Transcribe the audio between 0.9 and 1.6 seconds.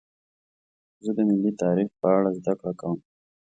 زه د ملي